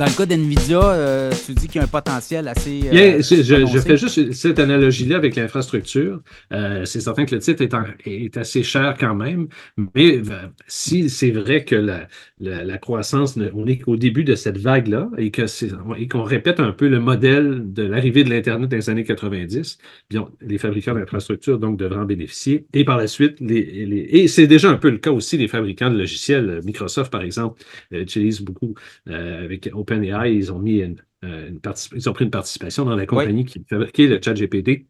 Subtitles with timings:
[0.00, 2.80] Dans le cas d'NVIDIA, euh, tu dis qu'il y a un potentiel assez.
[2.86, 6.22] euh, Bien, je, fais juste cette analogie-là avec l'infrastructure.
[6.54, 9.48] Euh, c'est certain que le titre est, en- est assez cher quand même,
[9.94, 10.22] mais
[10.66, 12.08] si c'est vrai que la,
[12.40, 16.22] la, la croissance, on est qu'au début de cette vague-là et que c'est- et qu'on
[16.22, 19.76] répète un peu le modèle de l'arrivée de l'Internet dans les années 90,
[20.08, 22.64] bien, les fabricants d'infrastructures donc devront en bénéficier.
[22.72, 25.46] Et par la suite, les, les- et c'est déjà un peu le cas aussi des
[25.46, 26.62] fabricants de logiciels.
[26.64, 28.74] Microsoft, par exemple, utilise beaucoup
[29.06, 31.60] avec OpenAI, ils ont mis une, euh, une
[31.94, 34.86] ils ont pris une participation dans la compagnie qui fabriquait le chat GPT.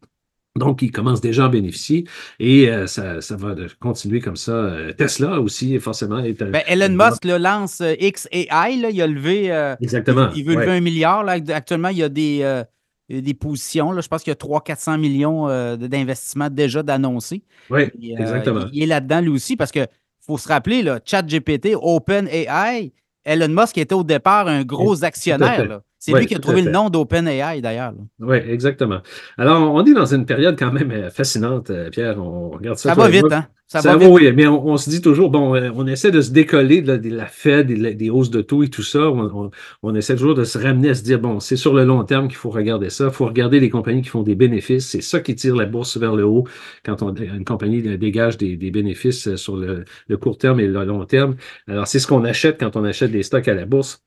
[0.57, 2.03] Donc, ils commencent déjà à bénéficier
[2.37, 4.51] et euh, ça, ça va continuer comme ça.
[4.51, 6.19] Euh, Tesla aussi, forcément.
[6.19, 8.47] Est, Ben, Elon Musk là, lance XAI.
[8.81, 9.49] Là, il a levé.
[9.49, 10.29] euh, Exactement.
[10.33, 10.65] Il, il veut ouais.
[10.65, 11.23] lever un milliard.
[11.23, 11.37] Là.
[11.53, 12.63] Actuellement, il y a des, euh,
[13.39, 13.97] positions.
[14.01, 15.47] Je pense qu'il y a 300-400 millions
[15.77, 17.43] d'investissements déjà d'annoncés.
[17.69, 18.65] Oui, exactement.
[18.73, 19.87] il, il est là-dedans lui aussi parce que
[20.19, 22.91] faut se rappeler, là, ChatGPT, OpenAI,
[23.23, 25.65] Elon Musk était au départ un gros actionnaire.
[25.67, 25.81] là.
[26.03, 27.93] C'est Oui, lui qui a trouvé le nom d'OpenAI d'ailleurs.
[28.19, 29.01] Oui, exactement.
[29.37, 32.17] Alors, on est dans une période quand même euh, fascinante, euh, Pierre.
[32.17, 32.89] On regarde ça.
[32.89, 33.35] Ça va vite, moi.
[33.35, 33.47] hein?
[33.67, 34.09] Ça, Ça va vite.
[34.11, 36.87] oui, mais on, on se dit toujours, bon, euh, on essaie de se décoller de
[36.87, 39.11] la, de la Fed, des hausses de taux et tout ça.
[39.11, 39.51] On, on-
[39.83, 42.27] on essaie toujours de se ramener à se dire, bon, c'est sur le long terme
[42.29, 43.05] qu'il faut regarder ça.
[43.05, 44.87] Il faut regarder les compagnies qui font des bénéfices.
[44.89, 46.47] C'est ça qui tire la bourse vers le haut
[46.83, 50.83] quand on, une compagnie dégage des, des bénéfices sur le, le court terme et le
[50.83, 51.35] long terme.
[51.67, 54.03] Alors, c'est ce qu'on achète quand on achète des stocks à la bourse.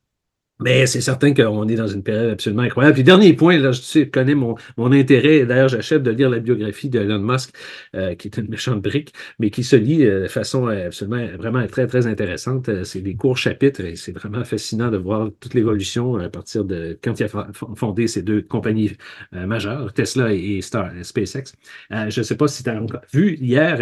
[0.61, 2.95] Mais c'est certain qu'on est dans une période absolument incroyable.
[2.95, 5.45] Puis dernier point, là, je connais mon, mon intérêt.
[5.47, 7.51] D'ailleurs, j'achète de lire la biographie de Elon Musk,
[7.97, 11.27] euh, qui est une méchante brique, mais qui se lit euh, de façon euh, absolument
[11.37, 12.71] vraiment très, très intéressante.
[12.85, 16.97] C'est des courts chapitres et c'est vraiment fascinant de voir toute l'évolution à partir de
[17.03, 18.93] quand il a fondé ces deux compagnies
[19.33, 21.55] majeures, Tesla et, Star, SpaceX.
[21.91, 23.81] Je ne sais pas si tu as encore vu, hier,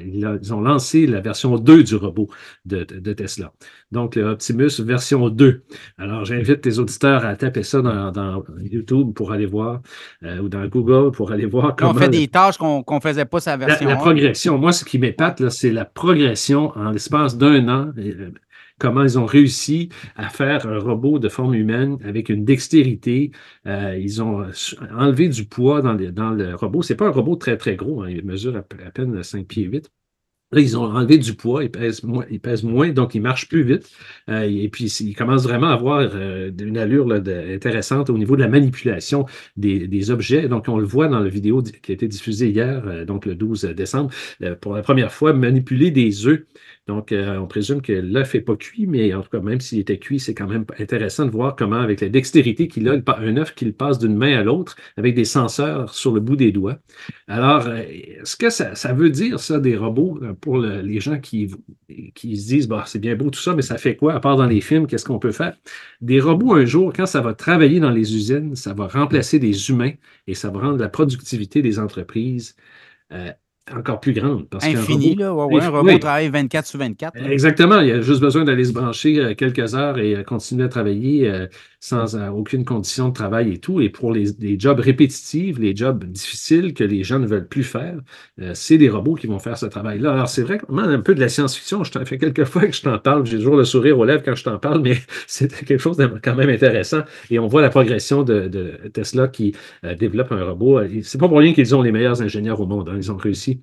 [0.00, 2.30] ils ont lancé la version 2 du robot
[2.64, 3.52] de Tesla.
[3.94, 5.62] Donc, le Optimus version 2.
[5.98, 9.80] Alors, j'invite tes auditeurs à taper ça dans, dans YouTube pour aller voir,
[10.24, 11.92] euh, ou dans Google pour aller voir comment.
[11.92, 13.88] on fait des tâches qu'on ne faisait pas sa La, version.
[13.88, 13.96] la 1.
[13.96, 14.58] progression.
[14.58, 17.92] Moi, ce qui m'épate, c'est la progression en l'espace d'un an.
[17.96, 18.30] euh,
[18.80, 23.30] Comment ils ont réussi à faire un robot de forme humaine avec une dextérité.
[23.68, 24.44] Euh, ils ont
[24.98, 26.82] enlevé du poids dans, le- dans le robot.
[26.82, 28.02] C'est pas un robot très, très gros.
[28.02, 28.08] hein.
[28.10, 29.88] Il mesure à, à peine 5 pieds 8.
[30.60, 32.26] Ils ont enlevé du poids, il pèse moins,
[32.62, 33.90] moins donc il marche plus vite.
[34.28, 38.42] Euh, et puis, il commence vraiment à avoir euh, une allure intéressante au niveau de
[38.42, 39.26] la manipulation
[39.56, 40.48] des, objets.
[40.48, 43.34] Donc, on le voit dans la vidéo qui a été diffusée hier, euh, donc le
[43.34, 44.10] 12 décembre,
[44.60, 46.42] pour la première fois, manipuler des œufs.
[46.86, 49.78] Donc, euh, on présume que l'œuf n'est pas cuit, mais en tout cas, même s'il
[49.78, 53.36] était cuit, c'est quand même intéressant de voir comment, avec la dextérité qu'il a, un
[53.38, 56.78] œuf qu'il passe d'une main à l'autre avec des senseurs sur le bout des doigts.
[57.26, 61.18] Alors, euh, est-ce que ça, veut dire, ça, des robots, euh, pour le- les gens
[61.18, 64.36] qui, se disent, bah, c'est bien beau tout ça, mais ça fait quoi, à part
[64.36, 65.56] dans les films, qu'est-ce qu'on peut faire?
[66.02, 69.70] Des robots, un jour, quand ça va travailler dans les usines, ça va remplacer des
[69.70, 69.92] humains
[70.26, 72.56] et ça va rendre la productivité des entreprises
[73.74, 74.48] encore plus grande.
[74.48, 75.34] Parce Infini, robot- là.
[75.34, 75.76] Ouais, ouais, un Oui.
[75.78, 77.18] robot travaille 24 sur 24.
[77.18, 77.30] là.
[77.32, 77.80] Exactement.
[77.80, 80.68] Il y a juste besoin d'aller se brancher euh, quelques heures et euh, continuer à
[80.68, 81.46] travailler euh,
[81.80, 83.80] sans aucune condition de travail et tout.
[83.80, 87.62] Et pour les, les jobs répétitifs, les jobs difficiles que les gens ne veulent plus
[87.64, 87.96] faire,
[88.54, 90.12] c'est des robots qui vont faire ce travail-là.
[90.14, 91.84] Alors, c'est vraiment un peu de la science-fiction.
[91.84, 93.26] Je t'en fais quelques fois que je t'en parle.
[93.26, 96.06] J'ai toujours le sourire aux lèvres quand je t'en parle, mais c'est quelque chose de
[96.22, 97.02] quand même intéressant.
[97.30, 99.54] Et on voit la progression de, de Tesla qui
[99.98, 100.80] développe un robot.
[101.02, 102.88] C'est pas pour rien qu'ils ont les meilleurs ingénieurs au monde.
[102.88, 102.94] hein.
[102.96, 103.53] Ils ont réussi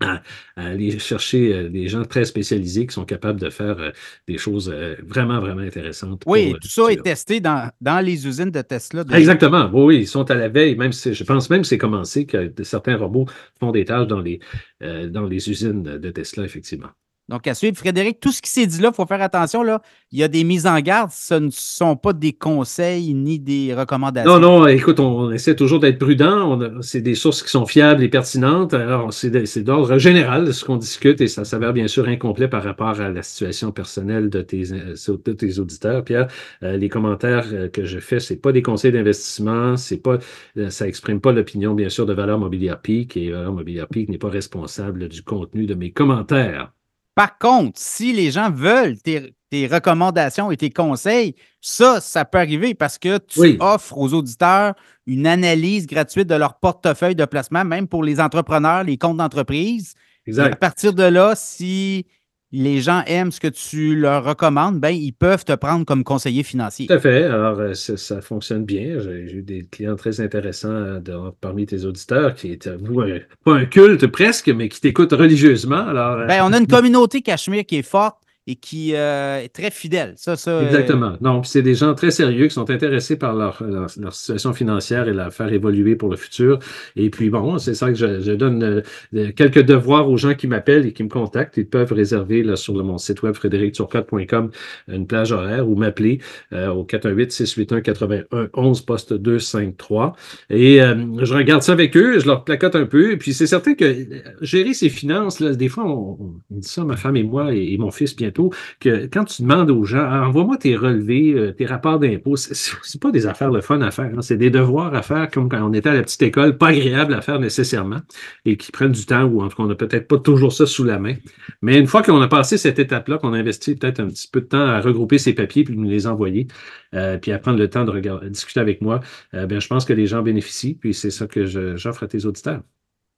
[0.00, 0.22] à,
[0.56, 3.90] aller chercher euh, des gens très spécialisés qui sont capables de faire euh,
[4.26, 6.22] des choses euh, vraiment, vraiment intéressantes.
[6.26, 9.04] Oui, pour, tout ça est testé dans, dans les usines de Tesla.
[9.04, 9.18] déjà.
[9.18, 9.68] Exactement.
[9.72, 10.76] Oui, oui, ils sont à la veille.
[10.76, 13.26] Même si, je pense même que c'est commencé que de- certains robots
[13.58, 14.40] font des tâches dans les,
[14.80, 16.90] dans les usines de, de Tesla, effectivement.
[17.28, 17.76] Donc, à suivre.
[17.76, 19.62] Frédéric, tout ce qui s'est dit là, il faut faire attention.
[19.62, 19.82] Là.
[20.12, 21.10] Il y a des mises en garde.
[21.12, 24.38] Ce ne sont pas des conseils ni des recommandations.
[24.38, 26.58] Non, non, écoute, on, essaie toujours d'être prudent.
[26.80, 28.74] C'est des sources qui sont fiables et pertinentes.
[28.74, 33.00] Alors, c'est d'ordre général ce qu'on discute et ça s'avère bien sûr incomplet par rapport
[33.00, 36.04] à la situation personnelle de tes, de tes auditeurs.
[36.04, 36.28] Pierre,
[36.62, 40.18] Euh, les commentaires euh, que je fais, c'est pas des conseils d'investissement, c'est pas,
[40.56, 44.08] euh, ça exprime pas l'opinion, bien sûr, de Valeur Mobilière Peak et Valeur Mobilière Peak
[44.08, 46.72] n'est pas responsable du contenu de mes commentaires.
[47.18, 52.38] Par contre, si les gens veulent tes, tes recommandations et tes conseils, ça, ça peut
[52.38, 53.56] arriver parce que tu Oui.
[53.58, 54.74] offres aux auditeurs
[55.04, 59.94] une analyse gratuite de leur portefeuille de placement, même pour les entrepreneurs, les comptes d'entreprise.
[60.38, 62.06] À partir de là, si
[62.50, 66.42] les gens aiment ce que tu leur recommandes, ben, ils peuvent te prendre comme conseiller
[66.42, 66.86] financier.
[66.86, 67.24] Tout à fait.
[67.24, 68.98] Alors, euh, ça, ça fonctionne bien.
[69.00, 73.18] J'ai eu des clients très intéressants euh, de- parmi tes auditeurs qui étaient, vous, un-
[73.44, 75.86] pas un culte presque, mais qui t'écoutent religieusement.
[75.86, 78.16] Alors, euh, Ben, on a une communauté Cachemire qui est forte
[78.48, 80.14] et qui euh, est très fidèle.
[80.16, 81.18] Ça, ça, euh, Exactement.
[81.20, 85.12] Non, c'est des gens très sérieux qui sont intéressés par leur, leur, situation financière et
[85.12, 86.58] la faire évoluer pour le futur.
[86.96, 88.82] Et puis, bon, c'est ça que je, je donne
[89.14, 91.58] euh, quelques devoirs aux gens qui m'appellent et qui me contactent.
[91.58, 94.50] Ils peuvent réserver là, sur mon site web frédéricturcotte.com
[94.88, 96.20] une plage horaire ou m'appeler
[96.52, 100.16] au 418-681-91 poste 253.
[100.48, 103.12] Et je regarde ça avec eux, je leur placote un peu.
[103.12, 104.06] Et puis, c'est certain que
[104.40, 107.74] gérer ses finances, là, des fois, on, on dit ça, ma femme et moi et,
[107.74, 108.37] et mon fils bientôt
[108.80, 113.00] que quand tu demandes aux gens, ah, envoie-moi tes relevés, euh, tes rapports d'impôts, c'est
[113.00, 114.22] pas des affaires de fun à faire, hein.
[114.22, 117.14] c'est des devoirs à faire comme quand on était à la petite école, pas agréable
[117.14, 118.00] à faire nécessairement
[118.44, 120.66] et qui prennent du temps ou en tout cas on n'a peut-être pas toujours ça
[120.66, 121.14] sous la main.
[121.62, 124.40] Mais une fois qu'on a passé cette étape-là, qu'on a investi peut-être un petit peu
[124.40, 126.46] de temps à regrouper ces papiers puis nous les envoyer,
[126.94, 129.00] euh, puis à prendre le temps de discuter avec moi,
[129.34, 131.46] euh, bien, je pense que les gens bénéficient, puis c'est ça que
[131.76, 132.62] j'offre à tes auditeurs.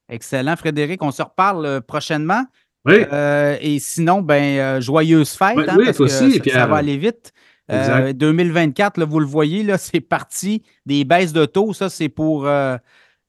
[0.09, 1.03] Excellent, Frédéric.
[1.03, 2.45] On se reparle prochainement.
[2.87, 3.05] Oui.
[3.13, 6.41] Euh, et sinon, ben, euh, joyeuse fête, oui, hein, oui, parce toi que aussi, ça,
[6.41, 6.55] Pierre.
[6.57, 7.33] ça va aller vite.
[7.71, 10.63] Euh, 2024, là, vous le voyez, là, c'est parti.
[10.87, 12.77] Des baisses de taux, ça, c'est pour euh,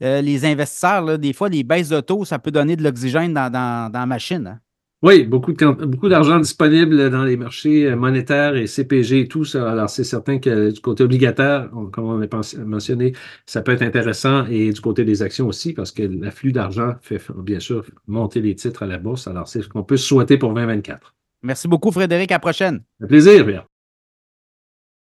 [0.03, 1.01] euh, les investisseurs.
[1.03, 1.17] Là.
[1.17, 4.05] Des fois, des baisses de taux, ça peut donner de l'oxygène dans, dans, dans, la
[4.05, 4.47] machine.
[4.47, 4.59] Hein.
[5.03, 9.71] Oui, beaucoup, de, beaucoup d'argent disponible dans les marchés monétaires et CPG et tout ça.
[9.71, 12.27] Alors, c'est certain que du côté obligataire, on, comme on a
[12.63, 13.13] mentionné,
[13.47, 17.19] ça peut être intéressant et du côté des actions aussi parce que l'afflux d'argent fait
[17.37, 19.27] bien sûr monter les titres à la bourse.
[19.27, 21.15] Alors, c'est ce qu'on peut souhaiter pour 2024.
[21.41, 22.31] Merci beaucoup, Frédéric.
[22.31, 22.83] À la prochaine.
[23.01, 23.63] Un plaisir, bien.